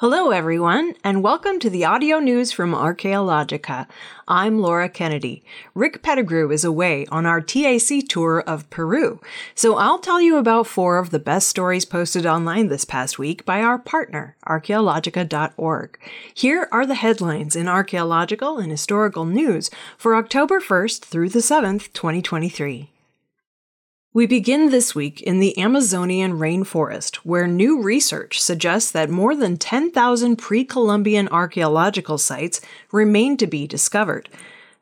[0.00, 3.86] Hello, everyone, and welcome to the audio news from Archaeologica.
[4.26, 5.44] I'm Laura Kennedy.
[5.74, 9.20] Rick Pettigrew is away on our TAC tour of Peru,
[9.54, 13.44] so I'll tell you about four of the best stories posted online this past week
[13.44, 15.98] by our partner, archaeologica.org.
[16.32, 21.92] Here are the headlines in archaeological and historical news for October 1st through the 7th,
[21.92, 22.90] 2023.
[24.12, 29.56] We begin this week in the Amazonian rainforest, where new research suggests that more than
[29.56, 34.28] 10,000 pre Columbian archaeological sites remain to be discovered.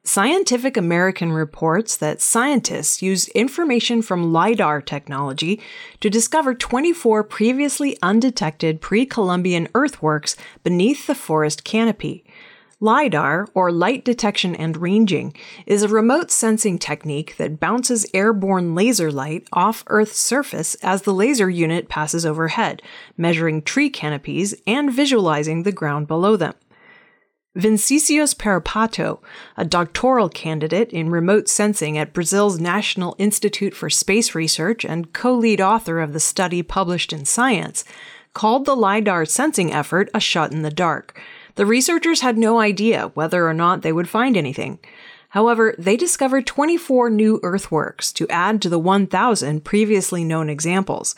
[0.03, 5.61] Scientific American reports that scientists used information from LIDAR technology
[6.01, 12.25] to discover 24 previously undetected pre Columbian earthworks beneath the forest canopy.
[12.81, 15.35] LIDAR, or light detection and ranging,
[15.67, 21.13] is a remote sensing technique that bounces airborne laser light off Earth's surface as the
[21.13, 22.81] laser unit passes overhead,
[23.17, 26.55] measuring tree canopies and visualizing the ground below them.
[27.57, 29.20] Vinicius Peripato,
[29.57, 35.35] a doctoral candidate in remote sensing at Brazil's National Institute for Space Research and co
[35.35, 37.85] lead author of the study published in Science,
[38.35, 41.20] called the LIDAR sensing effort a shot in the dark
[41.59, 44.78] the researchers had no idea whether or not they would find anything.
[45.31, 51.17] However, they discovered 24 new earthworks to add to the 1,000 previously known examples.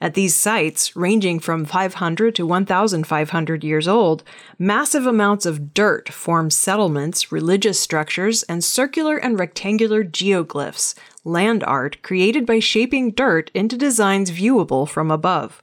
[0.00, 4.24] At these sites, ranging from 500 to 1,500 years old,
[4.58, 12.02] massive amounts of dirt form settlements, religious structures, and circular and rectangular geoglyphs, land art
[12.02, 15.62] created by shaping dirt into designs viewable from above.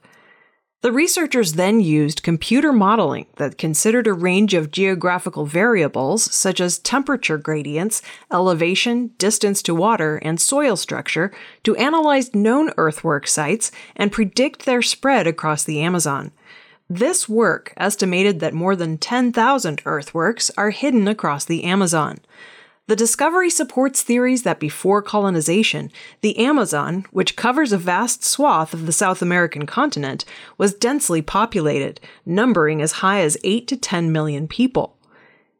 [0.82, 6.78] The researchers then used computer modeling that considered a range of geographical variables such as
[6.78, 8.00] temperature gradients,
[8.32, 11.32] elevation, distance to water, and soil structure
[11.64, 16.32] to analyze known earthwork sites and predict their spread across the Amazon.
[16.88, 22.20] This work estimated that more than 10,000 earthworks are hidden across the Amazon.
[22.90, 25.92] The discovery supports theories that before colonization,
[26.22, 30.24] the Amazon, which covers a vast swath of the South American continent,
[30.58, 34.96] was densely populated, numbering as high as 8 to 10 million people.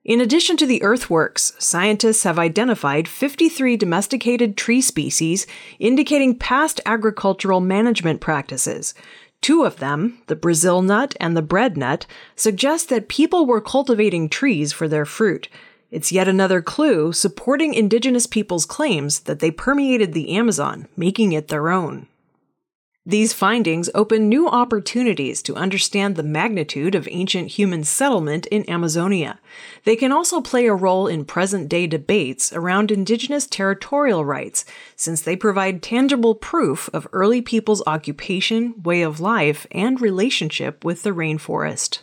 [0.04, 5.46] In addition to the earthworks, scientists have identified 53 domesticated tree species,
[5.78, 8.92] indicating past agricultural management practices.
[9.40, 14.28] Two of them, the Brazil nut and the bread nut, suggest that people were cultivating
[14.28, 15.48] trees for their fruit.
[15.90, 21.48] It's yet another clue supporting indigenous peoples' claims that they permeated the Amazon, making it
[21.48, 22.06] their own.
[23.06, 29.40] These findings open new opportunities to understand the magnitude of ancient human settlement in Amazonia.
[29.84, 35.22] They can also play a role in present day debates around indigenous territorial rights, since
[35.22, 41.10] they provide tangible proof of early people's occupation, way of life, and relationship with the
[41.10, 42.00] rainforest.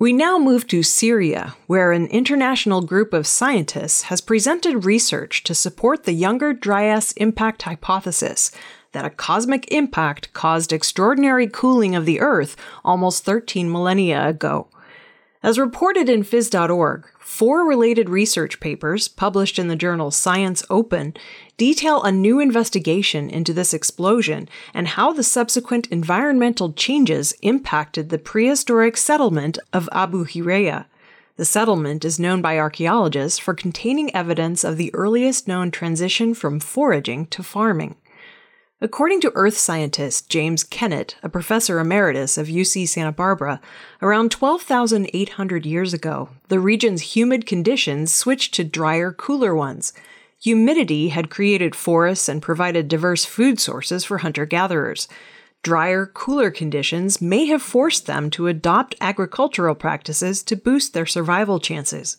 [0.00, 5.56] We now move to Syria, where an international group of scientists has presented research to
[5.56, 8.52] support the Younger Dryas impact hypothesis
[8.92, 12.54] that a cosmic impact caused extraordinary cooling of the Earth
[12.84, 14.68] almost 13 millennia ago.
[15.40, 21.14] As reported in phys.org, four related research papers published in the journal Science Open
[21.56, 28.18] detail a new investigation into this explosion and how the subsequent environmental changes impacted the
[28.18, 30.86] prehistoric settlement of Abu Hureyra.
[31.36, 36.58] The settlement is known by archaeologists for containing evidence of the earliest known transition from
[36.58, 37.94] foraging to farming.
[38.80, 43.60] According to earth scientist James Kennett, a professor emeritus of UC Santa Barbara,
[44.00, 49.92] around 12,800 years ago, the region's humid conditions switched to drier, cooler ones.
[50.40, 55.08] Humidity had created forests and provided diverse food sources for hunter gatherers.
[55.64, 61.58] Drier, cooler conditions may have forced them to adopt agricultural practices to boost their survival
[61.58, 62.18] chances.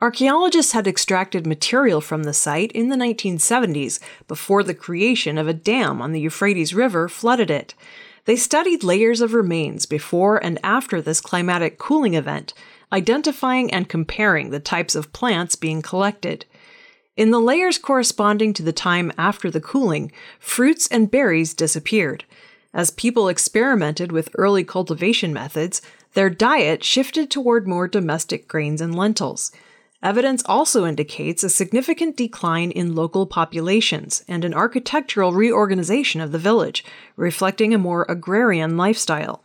[0.00, 3.98] Archaeologists had extracted material from the site in the 1970s
[4.28, 7.74] before the creation of a dam on the Euphrates River flooded it.
[8.24, 12.54] They studied layers of remains before and after this climatic cooling event,
[12.92, 16.44] identifying and comparing the types of plants being collected.
[17.16, 22.24] In the layers corresponding to the time after the cooling, fruits and berries disappeared.
[22.72, 25.82] As people experimented with early cultivation methods,
[26.14, 29.50] their diet shifted toward more domestic grains and lentils.
[30.02, 36.38] Evidence also indicates a significant decline in local populations and an architectural reorganization of the
[36.38, 36.84] village,
[37.16, 39.42] reflecting a more agrarian lifestyle.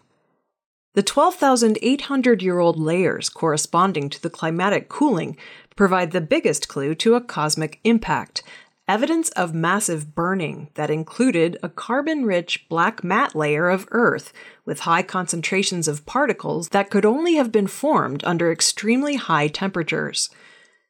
[0.94, 5.38] The 12,800 year old layers corresponding to the climatic cooling
[5.75, 8.44] provide the biggest clue to a cosmic impact,
[8.88, 14.33] evidence of massive burning that included a carbon rich black mat layer of Earth
[14.65, 20.30] with high concentrations of particles that could only have been formed under extremely high temperatures.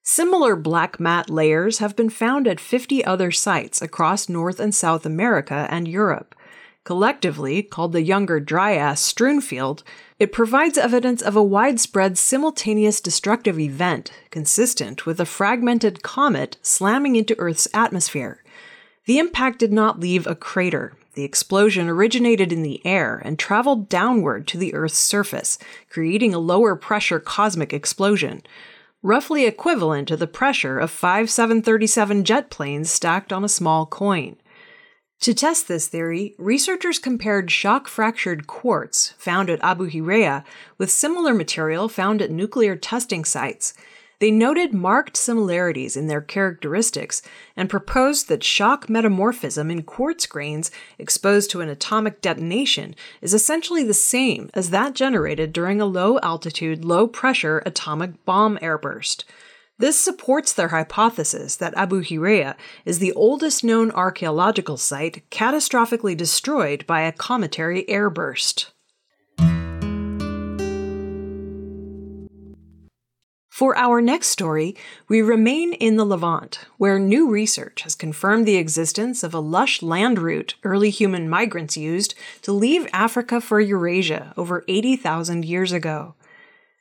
[0.01, 5.06] Similar black mat layers have been found at 50 other sites across North and South
[5.06, 6.36] America and Europe.
[6.83, 9.83] Collectively called the Younger Dryas strewn field,
[10.19, 17.15] it provides evidence of a widespread simultaneous destructive event consistent with a fragmented comet slamming
[17.15, 18.44] into Earth's atmosphere.
[19.06, 20.94] The impact did not leave a crater.
[21.13, 25.57] The explosion originated in the air and traveled downward to the Earth's surface,
[25.89, 28.41] creating a lower pressure cosmic explosion,
[29.01, 34.35] roughly equivalent to the pressure of five 737 jet planes stacked on a small coin.
[35.24, 40.44] To test this theory, researchers compared shock fractured quartz found at Abu Hureyra
[40.78, 43.74] with similar material found at nuclear testing sites.
[44.20, 47.22] They noted marked similarities in their characteristics
[47.56, 53.86] and proposed that shock metamorphism in quartz grains exposed to an atomic detonation is essentially
[53.86, 59.24] the same as that generated during a low altitude, low pressure atomic bomb airburst.
[59.80, 62.56] This supports their hypothesis that Abu Hureyra
[62.86, 68.68] is the oldest known archaeological site catastrophically destroyed by a cometary airburst.
[73.50, 74.75] For our next story,
[75.08, 79.81] we remain in the Levant, where new research has confirmed the existence of a lush
[79.81, 86.16] land route early human migrants used to leave Africa for Eurasia over 80,000 years ago.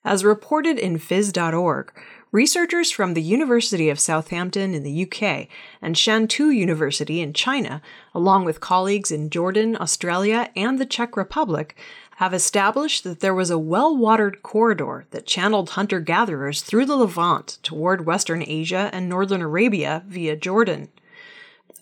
[0.05, 1.93] As reported in phys.org,
[2.32, 5.49] researchers from the University of Southampton in the UK
[5.82, 7.82] and Shantou University in China,
[8.14, 11.76] along with colleagues in Jordan, Australia, and the Czech Republic,
[12.17, 16.96] have established that there was a well watered corridor that channeled hunter gatherers through the
[16.96, 20.88] Levant toward Western Asia and Northern Arabia via Jordan.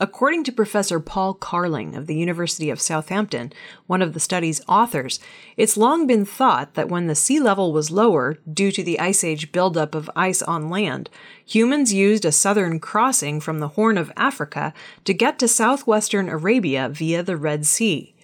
[0.03, 3.53] According to Professor Paul Carling of the University of Southampton,
[3.87, 5.21] one of the study's authors,
[5.59, 9.23] it's long been thought that when the sea level was lower due to the Ice
[9.23, 11.11] Age buildup of ice on land,
[11.45, 14.73] humans used a southern crossing from the Horn of Africa
[15.05, 18.15] to get to southwestern Arabia via the Red Sea.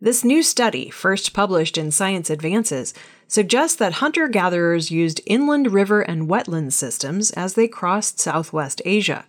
[0.00, 2.94] This new study, first published in Science Advances,
[3.26, 9.24] suggests that hunter gatherers used inland river and wetland systems as they crossed Southwest Asia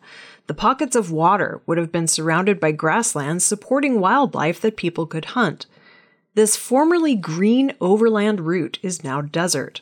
[0.47, 5.25] the pockets of water would have been surrounded by grasslands supporting wildlife that people could
[5.25, 5.65] hunt.
[6.35, 9.81] This formerly green overland route is now desert.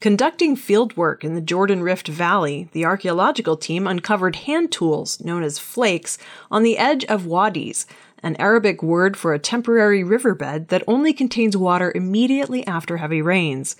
[0.00, 5.42] Conducting field work in the Jordan Rift Valley, the archaeological team uncovered hand tools known
[5.42, 6.18] as flakes
[6.50, 7.86] on the edge of wadis,
[8.22, 13.76] an Arabic word for a temporary riverbed that only contains water immediately after heavy rains.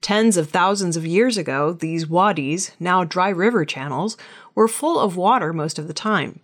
[0.00, 4.16] Tens of thousands of years ago, these wadis, now dry river channels,
[4.54, 6.40] were full of water most of the time.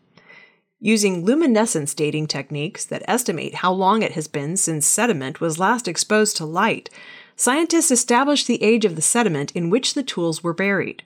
[0.80, 5.88] Using luminescence dating techniques that estimate how long it has been since sediment was last
[5.88, 6.90] exposed to light,
[7.34, 11.02] scientists established the age of the sediment in which the tools were buried.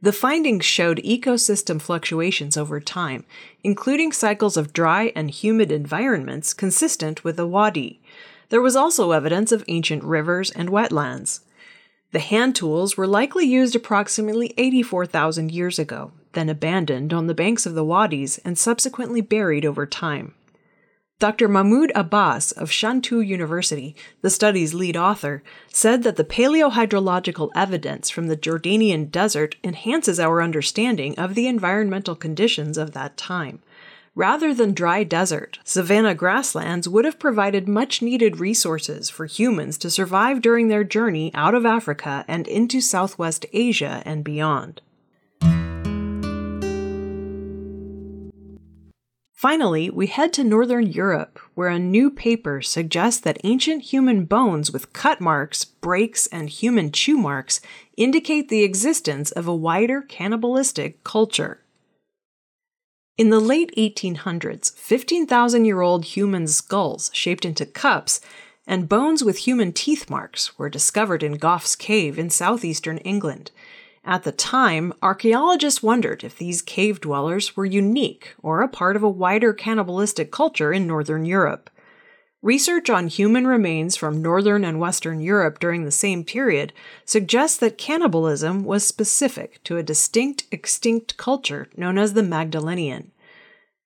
[0.00, 3.24] The findings showed ecosystem fluctuations over time,
[3.62, 8.00] including cycles of dry and humid environments consistent with a wadi.
[8.48, 11.40] There was also evidence of ancient rivers and wetlands.
[12.10, 17.66] The hand tools were likely used approximately 84,000 years ago, then abandoned on the banks
[17.66, 20.34] of the wadis and subsequently buried over time.
[21.22, 21.46] Dr.
[21.46, 28.26] Mahmoud Abbas of Shantou University, the study's lead author, said that the paleohydrological evidence from
[28.26, 33.62] the Jordanian desert enhances our understanding of the environmental conditions of that time.
[34.16, 39.90] Rather than dry desert, savanna grasslands would have provided much needed resources for humans to
[39.90, 44.82] survive during their journey out of Africa and into Southwest Asia and beyond.
[49.42, 54.70] Finally, we head to Northern Europe, where a new paper suggests that ancient human bones
[54.70, 57.60] with cut marks, breaks, and human chew marks
[57.96, 61.58] indicate the existence of a wider cannibalistic culture.
[63.18, 68.20] In the late 1800s, 15,000 year old human skulls shaped into cups
[68.64, 73.50] and bones with human teeth marks were discovered in Gough's Cave in southeastern England.
[74.04, 79.02] At the time, archaeologists wondered if these cave dwellers were unique or a part of
[79.02, 81.70] a wider cannibalistic culture in northern Europe.
[82.42, 86.72] Research on human remains from Northern and Western Europe during the same period
[87.04, 93.12] suggests that cannibalism was specific to a distinct extinct culture known as the Magdalenian.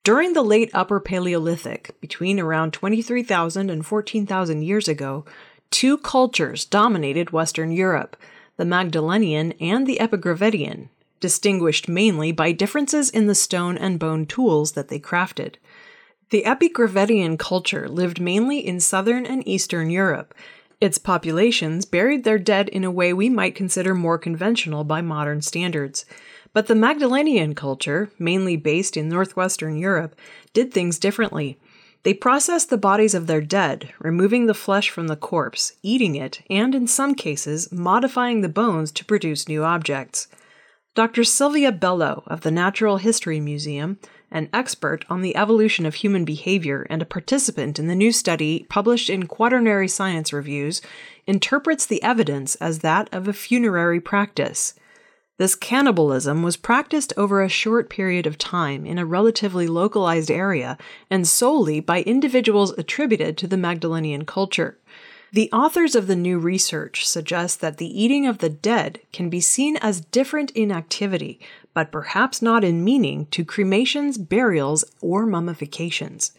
[0.03, 5.25] During the late Upper Paleolithic, between around 23,000 and 14,000 years ago,
[5.69, 8.17] two cultures dominated Western Europe
[8.57, 10.89] the Magdalenian and the Epigravettian.
[11.19, 15.55] distinguished mainly by differences in the stone and bone tools that they crafted.
[16.29, 20.35] The Epigravettian culture lived mainly in southern and eastern Europe.
[20.79, 25.41] Its populations buried their dead in a way we might consider more conventional by modern
[25.41, 26.05] standards.
[26.53, 30.15] But the Magdalenian culture, mainly based in northwestern Europe,
[30.53, 31.57] did things differently.
[32.03, 36.41] They processed the bodies of their dead, removing the flesh from the corpse, eating it,
[36.49, 40.27] and in some cases, modifying the bones to produce new objects.
[40.95, 41.23] Dr.
[41.23, 43.99] Silvia Bello of the Natural History Museum,
[44.31, 48.65] an expert on the evolution of human behavior and a participant in the new study
[48.69, 50.81] published in Quaternary Science Reviews,
[51.27, 54.73] interprets the evidence as that of a funerary practice.
[55.37, 60.77] This cannibalism was practiced over a short period of time in a relatively localized area
[61.11, 64.77] and solely by individuals attributed to the Magdalenian culture.
[65.31, 69.41] The authors of the new research suggest that the eating of the dead can be
[69.41, 71.39] seen as different in activity,
[71.73, 76.31] but perhaps not in meaning, to cremations, burials, or mummifications.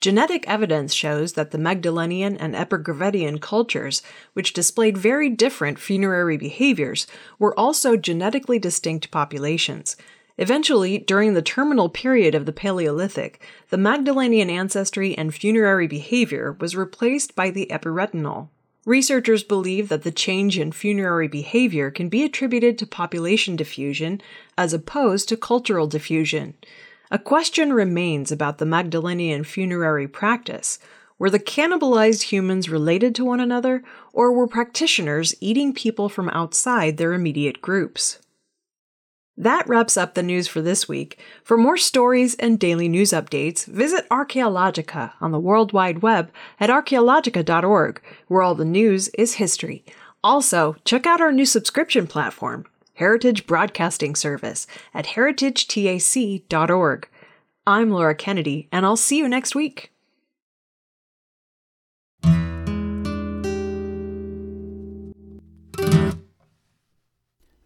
[0.00, 4.02] Genetic evidence shows that the Magdalenian and Epigravettian cultures,
[4.32, 7.06] which displayed very different funerary behaviors,
[7.38, 9.96] were also genetically distinct populations,
[10.38, 16.76] Eventually, during the terminal period of the Paleolithic, the Magdalenian ancestry and funerary behavior was
[16.76, 18.48] replaced by the Epigravettian.
[18.86, 24.22] Researchers believe that the change in funerary behavior can be attributed to population diffusion
[24.56, 26.54] as opposed to cultural diffusion.
[27.10, 30.78] A question remains about the Magdalenian funerary practice.
[31.18, 36.98] Were the cannibalized humans related to one another, or were practitioners eating people from outside
[36.98, 38.18] their immediate groups?
[39.38, 41.18] That wraps up the news for this week.
[41.42, 46.70] For more stories and daily news updates, visit Archaeologica on the World Wide Web at
[46.70, 49.82] archaeologica.org, where all the news is history.
[50.22, 52.66] Also, check out our new subscription platform,
[52.98, 57.08] Heritage Broadcasting Service, at heritagetac.org.
[57.64, 59.92] I'm Laura Kennedy, and I'll see you next week.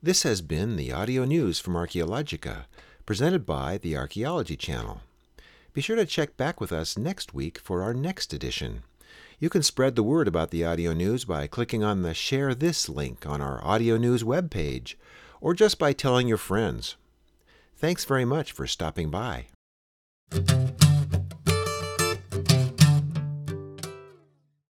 [0.03, 2.67] This has been the audio news from Archaeologica,
[3.07, 5.01] presented by the Archaeology Channel.
[5.73, 8.83] Be sure to check back with us next week for our next edition.
[9.39, 12.91] You can spread the word about the audio news by clicking on the Share This
[12.91, 14.97] link on our audio news webpage,
[15.43, 16.97] or just by telling your friends.
[17.77, 19.49] Thanks very much for stopping by.